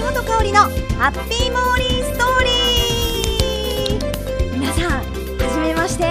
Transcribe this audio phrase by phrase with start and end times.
[0.00, 0.60] 森本香里の
[0.98, 4.58] ハッピーモーリーストーリー。
[4.58, 5.02] 皆さんは
[5.52, 6.04] じめまして。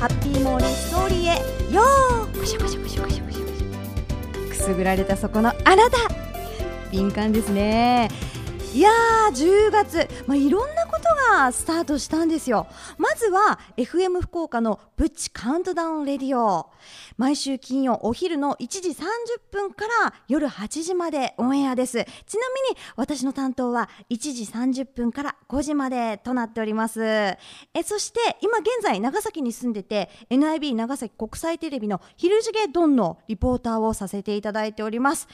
[0.00, 1.82] ハッピーモーリーストーリーへよ
[2.34, 5.98] うこしょこしょこしょこしょこしょくすぐられたそこのあなた。
[6.90, 8.08] 敏感ですね。
[8.72, 10.79] いやー10月、まあ、いろんな
[11.52, 12.66] スタートしたんですよ。
[12.98, 16.70] まずは FM 福岡のプッチカウントダウンレディオ。
[17.16, 19.02] 毎週金曜お昼の1時30
[19.50, 22.04] 分から夜8時までオンエアです。
[22.26, 27.02] ちなみに私の担当は1時30分から5時までとなっております。
[27.02, 27.36] え
[27.84, 35.28] そして今現在長崎に住んでて NIB 長崎国際テレビの昼時げドンのリポーターをさせていただいております。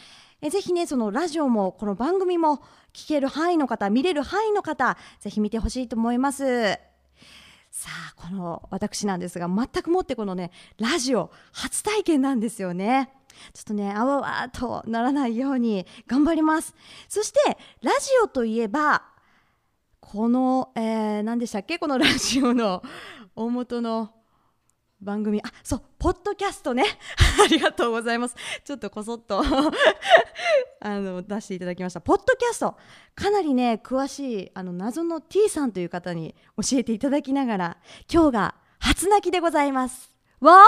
[0.46, 2.58] えぜひねそのラジオもこの番組も
[2.92, 6.78] 聞ける範囲の方見れる範囲の方ぜひ見てほしいと思います。
[7.72, 13.10] さあこの私なんですが全くもってこのねラジオ初体験なんですよね。
[13.54, 16.76] ちょっとねあわわとならないように頑張ります。
[17.08, 17.40] そして
[17.82, 19.02] ラジオといえば
[19.98, 21.80] この、えー、何でしたっけ？
[21.80, 22.84] このラジオの
[23.34, 24.12] 大元の
[25.00, 25.40] 番組。
[25.40, 26.84] あそうポッドキャストね。
[27.44, 28.36] ありがとうございます。
[28.64, 29.42] ちょっとこそっと。
[30.80, 32.00] あの出していただきました。
[32.00, 32.76] ポッドキャスト。
[33.14, 37.76] かなりね詳しいあの謎の T さんという方に教えていただきながら
[38.12, 40.14] 今日が初泣きでございます。
[40.40, 40.60] わーん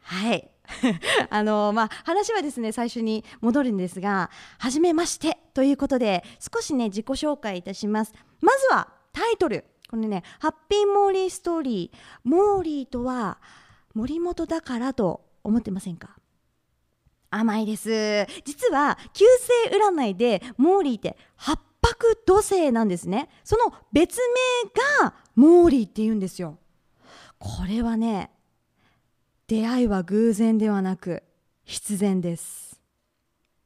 [0.00, 0.50] はい。
[1.30, 8.12] あのまあ、話はですね最初に戻るんですが「はじめまして」ということで少しね自己紹介いたします。
[8.40, 9.64] まずはタイトル。
[9.88, 13.38] これねハッピーモーリーストーリーモーリーとは
[13.94, 16.16] 森本だからと思ってませんか？
[17.30, 18.26] 甘いです。
[18.44, 19.26] 実は旧
[19.68, 23.28] 星占いでモーリーって八白土星なんですね。
[23.44, 26.58] その別名がモーリーって言うんですよ。
[27.38, 28.30] これはね
[29.46, 31.22] 出会いは偶然ではなく
[31.64, 32.75] 必然です。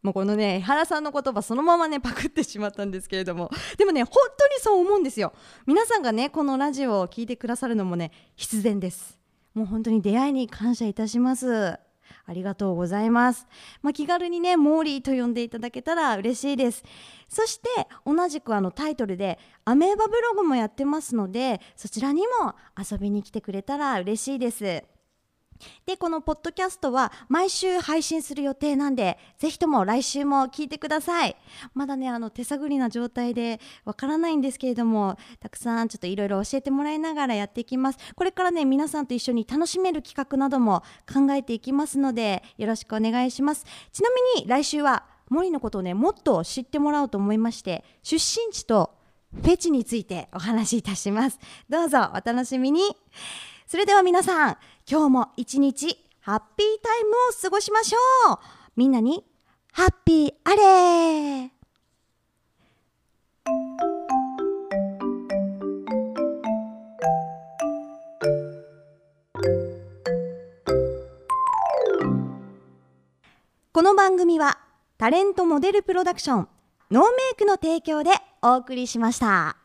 [0.02, 5.32] もうこのね江原さんの言葉そのままね パクってしまったんですけれどもでもね本当にそう思うんですよ
[5.66, 9.18] 皆さんがねこのラジオを聴いてくださるのもね必然です
[9.54, 11.78] もう本当に出会いに感謝いたします
[12.26, 13.46] ありがとうございます。
[13.82, 16.84] まあ、気軽にね、モーリーと呼んでいただけたら嬉しいです。
[17.28, 17.68] そして
[18.04, 24.84] 同じくあのタイトルでアメーバブログもやってますので、そちらにも遊びに来てくれたら嬉しいです。
[25.86, 31.36] でこのポッドキャストは毎週配信する予定なんでぜひとも来週も聞いてください。
[31.74, 37.98] まだねあの手探りな状態でわからないんですけれどもたくさんちょっといろいろ教えてもらいながらやっていきます。
[38.14, 40.82] これからね皆さんと一緒に楽しめる企画なども
[41.12, 43.64] 考えていきますのでよろしくお願いします。
[43.92, 48.94] ちなみに来週は森のことをねもっと知ってもらおうと思いまして出身地と
[49.32, 51.38] フェチについてお話しいたします。
[51.68, 52.80] どうぞお楽しみに。
[53.66, 54.56] それでは皆さん
[54.90, 58.38] 今日も一日ハッピータイムを過ごしましょう
[58.74, 59.24] みんなに
[59.72, 61.52] ハッピーあれ
[73.72, 74.58] この番組は
[74.98, 76.48] タレントモデルプロダクション
[76.90, 78.10] ノーメイクの提供で
[78.42, 79.59] お送りしました。